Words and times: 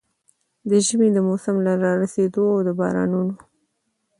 د 0.69 0.71
ژمي 0.85 1.07
د 1.13 1.17
موسم 1.27 1.55
له 1.65 1.73
را 1.83 1.91
رسېدو 2.01 2.43
او 2.53 2.59
د 2.67 2.69
بارانونو 2.79 3.31